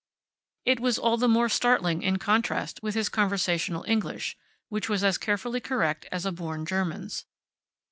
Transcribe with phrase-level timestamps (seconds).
[0.65, 4.35] It was all the more startling in contrast with his conversational English,
[4.67, 7.27] which was as carefully correct as a born German's.